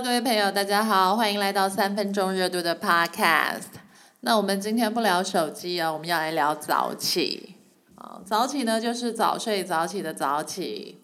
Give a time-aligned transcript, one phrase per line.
[0.00, 3.64] 各位朋友，大家好，欢迎来到三分钟热度的 Podcast。
[4.20, 7.56] 那我们今天不聊手机啊，我们要来聊早起。
[7.96, 11.02] 啊，早起呢就是早睡早起的早起。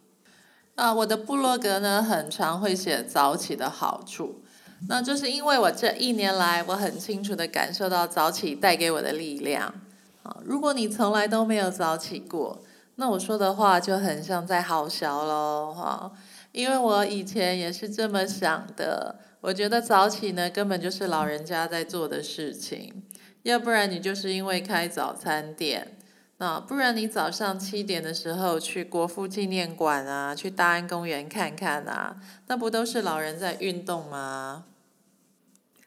[0.77, 4.45] 啊，我的部落格呢很常会写早起的好处。
[4.88, 9.74] 那就是因为我这一年来，我很清楚的感受到早起带给我的力量。
[10.22, 12.62] 啊，如果你从来都没有早起过，
[12.95, 16.12] 那我说的话就很像在好笑喽，哈。
[16.54, 23.02] 因为我以前也是这么想的，我觉得早起呢根本就是老人家在做的事情，
[23.42, 25.96] 要不然你就是因为开早餐店，
[26.36, 34.66] 那不然你早上七点的时候去国父纪念馆啊，去大安公园看看啊，那不都是老人在运动吗？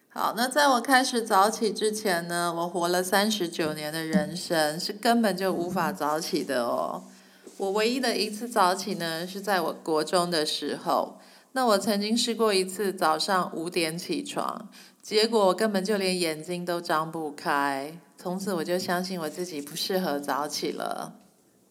[0.09, 7.05] 好，那在我开始早起之前呢，我活了三十九年的人生是根本就无法早起的哦。
[7.57, 11.19] 我唯一的一次早起呢，是在我国中的时候。
[11.53, 14.69] 那我曾经试过一次早上五点起床，
[15.01, 17.99] 结果我根本就连眼睛都张不开。
[18.15, 21.15] 从此我就相信我自己不适合早起了。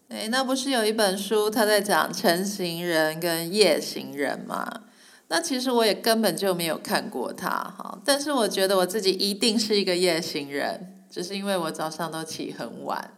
[0.09, 4.83] 诶，那不是有一本书他在讲晨行人跟夜行人吗？
[5.28, 13.12] 那其实我也根本就没有看过他哈，但是我觉得我自己一定是一个夜行人，只是因为我早上都起很晚。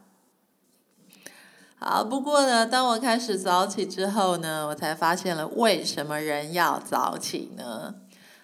[1.81, 7.95] 好，不过呢，当我开始早起之后呢，我才发现了为什么人要早起呢？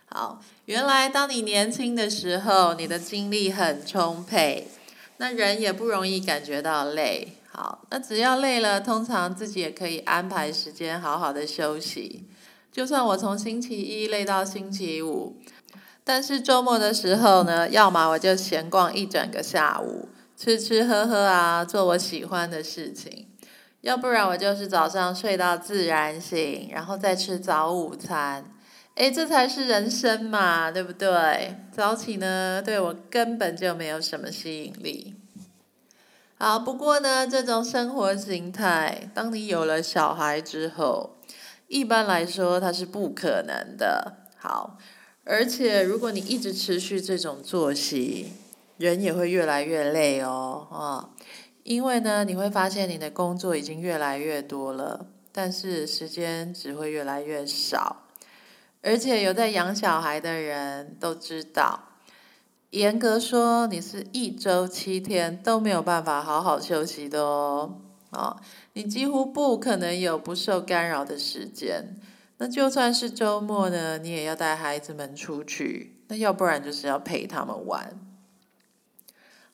[0.06, 4.68] 好，原来当你年轻的时候，你的精力很充沛，
[5.16, 7.36] 那人也不容易感觉到累。
[7.50, 12.28] 好，那只要累了，通常自己也可以安排时间好好的休息。
[12.70, 15.36] 就算我从星期一累到星期五，
[16.04, 20.08] 但是周末的时候呢，要么我就闲逛一整个下午。
[20.36, 23.28] 吃吃喝喝啊，做我喜欢的事情，
[23.82, 28.44] 要不然我就是早上睡到自然醒，然后再吃早午餐。
[28.96, 31.56] 诶，这才是人生嘛，对不对？
[31.72, 35.14] 早起呢，对我根本就没有什么吸引力。
[36.36, 41.16] 好，不过呢，这种生活形态，当你有了小孩之后，
[41.68, 44.18] 一般来说它是不可能的。
[44.36, 44.78] 好，
[45.24, 48.32] 而且如果你一直持续这种作息，
[48.76, 51.10] 人也会越来越累哦，啊，
[51.62, 58.04] 因为呢，你会发现你的工作已经越来越多了，但是时间只会越来越少，
[58.82, 61.84] 而且有在养小孩的人都知道，
[62.70, 67.80] 严格说，你是一周七天都没有办法好好休息的哦，
[68.10, 68.36] 啊，
[68.72, 71.96] 你几乎不可能有不受干扰的时间，
[72.38, 77.96] 那就算是周末呢，你也要带孩子们出去，那要不然就是要陪他们玩。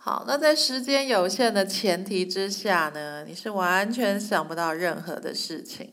[0.03, 5.93] 好，那在时间有限的前提之下呢，你是完全想不到任何的事情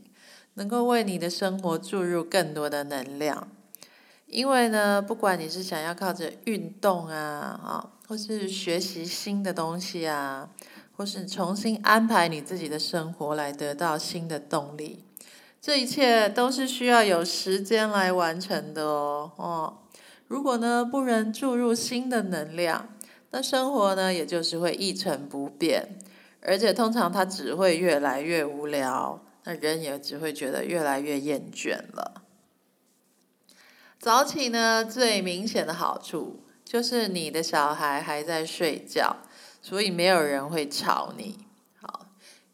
[0.53, 3.49] 能够为你的生活注入更多的能量。
[4.27, 10.49] 因为呢，不管你是想要靠着运动啊，啊，或是学习新的东西啊，
[10.95, 15.03] 或是重新安排你自己的生活来得到新的动力，
[15.61, 19.31] 这一切都是需要有时间来完成的哦。
[19.35, 19.77] 哦，
[20.29, 22.87] 如果呢不能注入新的能量，
[23.37, 25.99] 那生活呢，也就是会一成不变，
[26.41, 32.23] 而且通常它只会越来越无聊，那人也只会觉得越来越厌倦了。
[33.99, 39.17] 早起呢，最明显的好处就是你的小孩还在睡觉，
[39.61, 41.37] 所以没有人会吵你。
[41.79, 42.07] 好，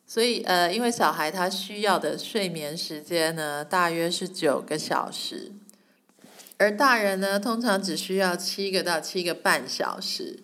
[0.06, 5.54] 所以呃，因为小孩他需要的睡眠时间呢，大约是九个小时，
[6.58, 10.43] 而大人呢，通常只需要七个到七个半小时。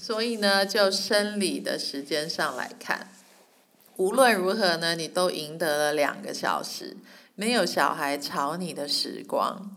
[0.00, 3.08] 所以呢，就生理的时间上来看，
[3.96, 6.96] 无论如何呢，你都赢得了两个小时
[7.34, 9.74] 没有小孩吵你的时光。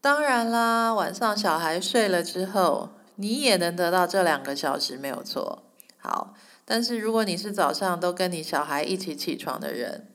[0.00, 5.64] 当然啦，晚上小孩睡了之后，你也能得到这两个小时，没有错。
[5.98, 6.34] 好，
[6.64, 10.06] 但是如果你是早上都跟你小孩一起起床的人，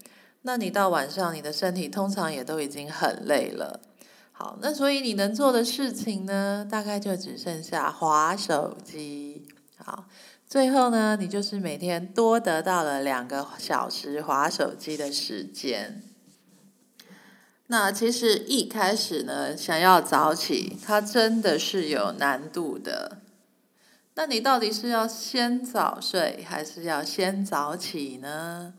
[0.44, 3.82] 那你到晚上你的身体通常也都已经很累了。
[4.42, 9.48] 好，那所以你能做的事情呢，大概就只剩下划手机。
[9.78, 10.06] 好，
[10.48, 16.02] 最后呢，你就是每天多得到了两个小时划手机的时间。
[17.68, 23.20] 那其实一开始呢，想要早起，它真的是有难度的。
[24.16, 28.74] 那你到底是要先早睡，还是要先早起呢？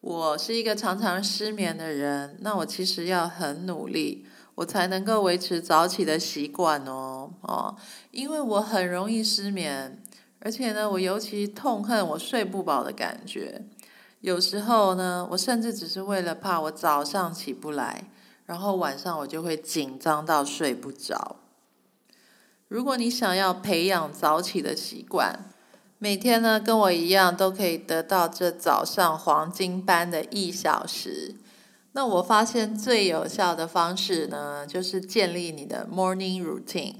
[0.00, 4.26] 我是一个常常失眠的人，那我其实要很努力。
[4.56, 7.76] 我才能够维持早起的习惯哦，哦，
[8.10, 10.02] 因为我很容易失眠，
[10.40, 13.64] 而且呢，我尤其痛恨我睡不饱的感觉。
[14.20, 18.04] 有时候呢，我甚至只是为了怕我早上起不来，
[18.46, 21.36] 然后晚上我就会紧张到睡不着。
[22.68, 25.50] 如果你想要培养早起的习惯，
[25.98, 31.36] 每天呢跟我一样都可以得到这早上黄金般的一小时，
[31.92, 36.94] 那我发现最有效的方式呢，就是建立你的 morning routine。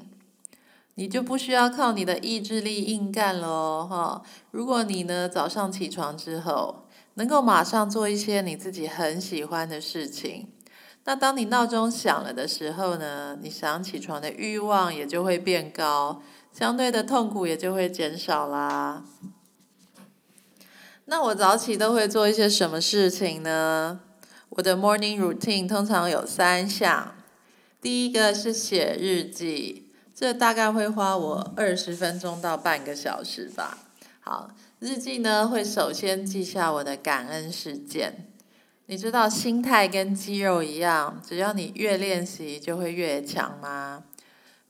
[0.95, 4.23] 你就不需要靠你的意志力硬干喽，哈！
[4.51, 6.85] 如果你呢早上起床之后，
[7.15, 10.49] 能够马上做一些你自己很喜欢的事情。
[11.05, 16.21] 那当你闹钟响了的时候呢，你想起床的欲望也就会变高，
[16.53, 19.03] 相对的痛苦也就会减少啦。
[21.07, 24.01] 那我早起都会做一些什么事情呢？
[24.55, 27.15] 我的 morning routine 通常有三项，
[27.81, 29.85] 第一个是写日记，
[30.15, 33.79] 这大概会花我二十分钟到半个小时吧。
[34.21, 34.51] 好。
[34.79, 38.27] 日记呢，会首先记下我的感恩事件。
[38.87, 44.03] 你知道心态跟肌肉一样，只要你越练习，就会越强吗？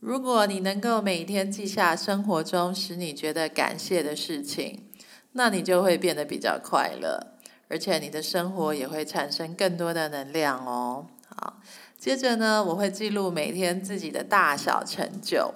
[0.00, 4.84] 如果你能够每天记下生活中使你觉得感谢的事情，
[5.32, 7.38] 那你就会变得比较快乐，
[7.72, 11.06] 而且你的生活也会产生更多的能量哦。
[11.34, 11.54] 好，
[11.96, 15.54] 接着呢，我会记录每天自己的大小成就。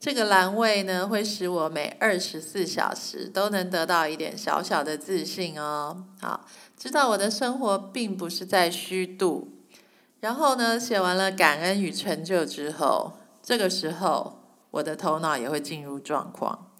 [0.00, 6.06] 这个栏位呢，会使我每二十四小时都能得到一点小小的自信哦。
[6.22, 9.48] 好，知道我的生活并不是在虚度。
[10.20, 13.12] 然后呢，写完了感恩与成就之后，
[13.42, 14.40] 这个时候
[14.70, 16.70] 我的头脑也会进入状况，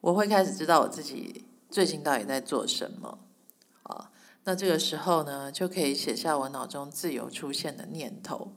[0.00, 3.18] 我会开始知道我自己最近到底在做什么。
[4.48, 8.52] 那这个时候呢，就可以写下我脑中自由出现的念头，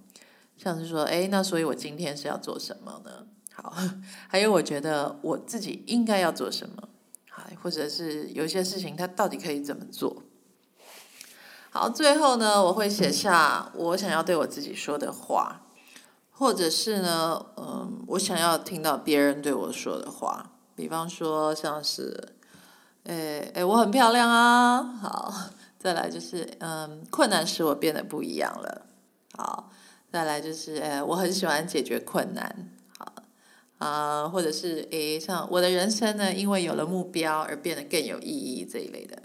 [0.55, 3.25] 像是说，哎，那所以我今天是要做什么呢？
[3.51, 3.73] 好，
[4.29, 6.89] 还有我觉得我自己应该要做什么，
[7.31, 10.21] 好，或者是有些事情它到底可以怎么做。
[11.71, 15.61] 好，最后呢，我会写下我想要对我自己说的话，
[16.29, 22.35] 或者是呢，嗯，我想要听到别人对我说的话，比方说像是，
[23.05, 25.33] 诶诶，我很漂亮啊，好，
[25.79, 28.85] 再来就是，嗯，困难使我变得不一样了，
[29.37, 29.71] 好，
[30.11, 32.69] 再来就是，诶，我很喜欢解决困难。
[32.97, 33.13] 好
[33.77, 39.17] 啊，或者是诶，像我的人生呢，因为有了目标而变得更有意义这一类的。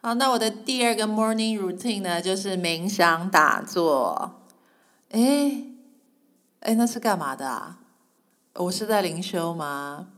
[0.00, 4.40] 好，那我的第二个 morning routine 呢，就是冥想打坐。
[5.10, 5.74] 诶，
[6.60, 7.80] 诶，那是干嘛的啊？
[8.54, 10.08] 我是在灵修吗？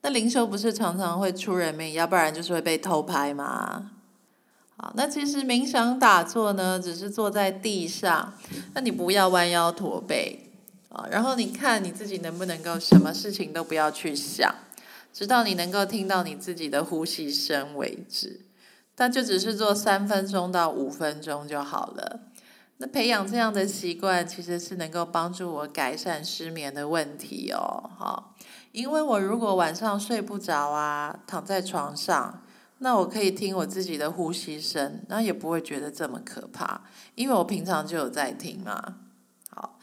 [0.00, 3.90] 那灵修不是常常会出人命，要不然就是会被偷拍吗？
[4.94, 8.34] 那其实冥想打坐呢，只是坐在地上，
[8.74, 10.44] 那你不要弯腰驼背。
[10.90, 14.54] 啊，然后你看你自己能不能够什么事情都不要去想，
[15.12, 18.46] 直到你能够听到你自己的呼吸声为止。
[18.94, 22.20] 但就只是做三分钟到五分钟就好了。
[22.78, 27.90] 那培养这样的习惯，其实是能够帮助我改善失眠的问题哦。
[27.98, 28.34] 好，
[28.72, 32.42] 因为我如果晚上睡不着啊，躺在床上，
[32.78, 36.82] 那我可以听我自己的呼吸声，那也不会觉得这么可怕，
[37.14, 38.96] 因为我平常就有在听嘛。
[39.50, 39.78] 好。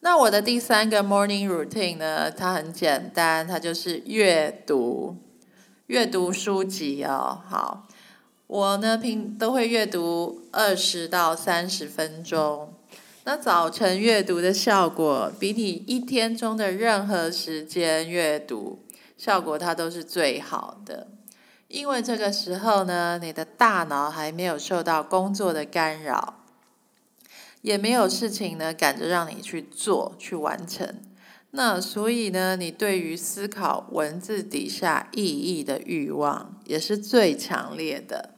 [0.00, 2.30] 那我的第三个 morning routine 呢？
[2.30, 5.16] 它很简单，它就是阅读，
[5.88, 7.42] 阅读书籍哦。
[7.44, 7.88] 好，
[8.46, 12.72] 我呢平都会阅读二十到三十分钟。
[13.24, 18.84] 那早晨阅读的效果，比你一天中的任何时间阅读
[19.16, 21.08] 效果，它都是最好的。
[21.68, 26.34] 因为这个时候呢，你的大脑还没有受到工作的干扰。
[27.60, 31.02] 也没有事情呢赶着让你去做去完成，
[31.50, 38.36] 那所以呢，你对于思考文字底下意义的欲望也是最强烈的。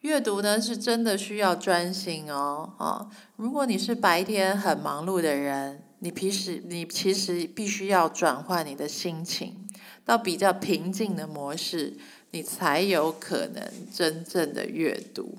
[0.00, 9.68] 阅读呢是真的需要专心哦，啊，如果你是白天很忙碌的人，你平时你其实必须要转换你的心情
[10.06, 11.98] 到比较平静的模式，
[12.30, 15.38] 你才有可能真正的阅读。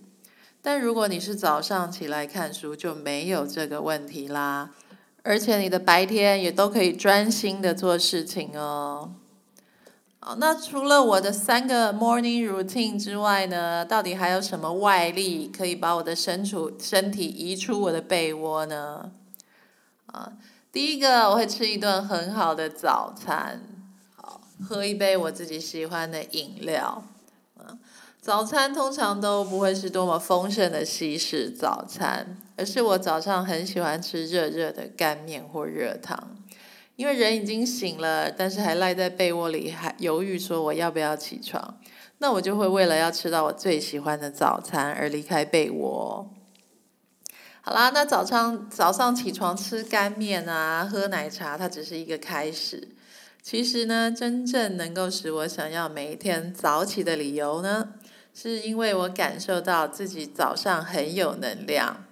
[0.61, 4.71] 但如果你是早上起来看书，就没有这个问题啦。
[5.23, 9.11] 而且你的白天也都可以专心的做事情哦。
[10.19, 19.11] 好，那除了我的三个 morning routine 之外呢，到底还有什么外力可以把我的身处身体移出我的被窝呢？
[20.07, 20.33] 啊，
[20.71, 23.61] 第一个我会吃一顿很好的早餐，
[24.63, 27.03] 喝一杯我自己喜欢的饮料，
[28.19, 36.35] 早餐通常都不会是多么丰盛的西式早餐，而是我早上很喜欢吃热热的干面或热汤。
[36.95, 41.79] 因为人已经醒了，但是还赖在被窝里，还犹豫说我要不要起床，
[42.17, 46.27] 那我就会为了要吃到我最喜欢的早餐而离开被窝。
[47.61, 52.89] 好啦，那早上早上起床吃干面啊，喝奶茶，它只是一个开始。
[53.49, 57.93] 其实呢，真正能够使我想要每一天早起的理由呢，
[58.33, 62.03] 是因为我感受到自己早上很有能量。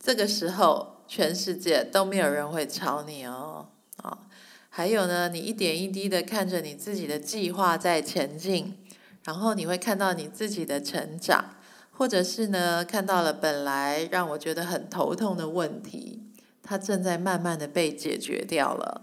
[0.00, 3.68] 这个时候，全世界都没有人会吵你哦。
[4.02, 4.26] 啊，
[4.68, 8.76] 还有呢，你一点一滴的看着你自己的计划在前进，
[9.22, 11.54] 然后你会看到你自己的成长。
[11.92, 16.24] 或者是呢，看到了本来让我觉得很头痛的问题，
[16.60, 19.02] 它正在慢慢的被解决掉了。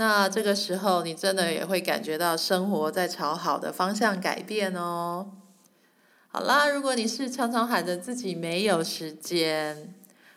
[0.00, 5.32] 那这个时候，你真的也会感觉到生活在朝好的方向改变哦。
[6.28, 9.92] 好啦，如果你是常常喊着自己没有时间，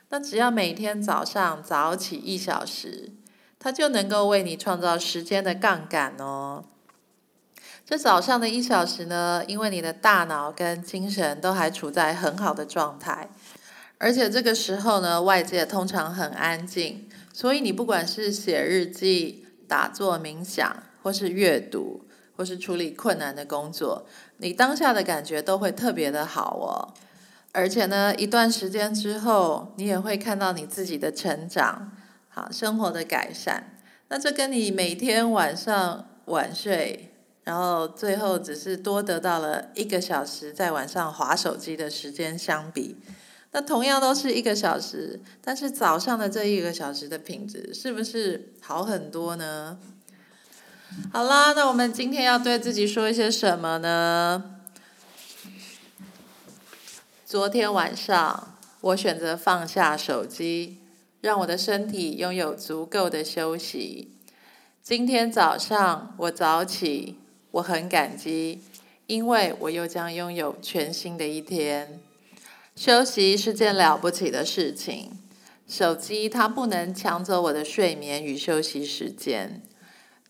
[0.10, 3.14] 那只要每天早上早起一小时，
[3.58, 6.66] 它就能够为你创造时间的杠杆哦。
[7.86, 13.30] 这早上的一小时呢，因为你的大脑跟精神都还处在很好的状态，
[13.98, 19.43] 而且这个时候呢，外界通常很安静，所以你不管是写日记、
[19.74, 22.06] 打坐冥想，或是阅读，
[22.38, 24.06] 或是处理困难的工作，
[24.38, 26.94] 你当下的感觉都会特别的好哦。
[27.52, 31.92] 而且呢，一段时间之后，你也会看到你自己的成长，
[32.30, 33.80] 好生活的改善。
[34.10, 37.10] 那这跟你每天晚上晚睡。
[37.44, 42.96] 然后最后只是多得到了一个小时在晚上划手机的时间相比，
[43.54, 49.80] 那同样都是一个小时，但是早上的这一个小时的品质是不是好很多呢？
[51.12, 54.58] 好啦，那我们今天要对自己说一些什么呢？
[57.26, 60.80] 昨天晚上我选择放下手机，
[61.22, 64.12] 让我的身体拥有足够的休息。
[64.82, 67.20] 今天早上我早起。
[67.54, 68.64] 我很感激，
[69.06, 72.00] 因为我又将拥有全新的一天。
[72.76, 75.20] 休息是件了不起的事情，
[75.68, 79.62] 手机它不能抢走我的睡眠与休息时间。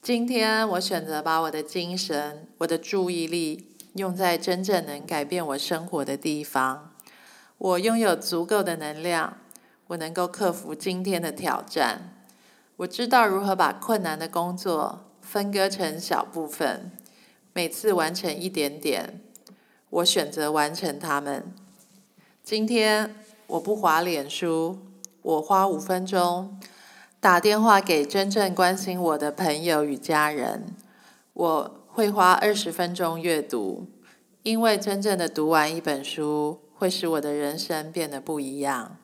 [0.02, 6.92] 今天我选择把我的精神、我的注意力用在真正能改变我生活的地方。
[7.58, 9.38] 我拥有足够的能量，
[9.88, 12.28] 我能够克服今天的挑战。
[12.76, 16.92] 我知道如何把困难的工作分割成小部分。
[17.54, 19.22] 每次完成一点点，
[19.90, 21.54] 我选择完成它们。
[22.44, 23.16] 今天
[23.48, 24.78] 我不划脸书，
[25.22, 26.60] 我花五分钟
[27.22, 30.66] 打电话给真正关心我的朋友与家人。
[31.32, 33.88] 我会花二十分钟阅读，
[34.44, 38.98] 因为真正的读完一本书，会使我的人生变得不一样。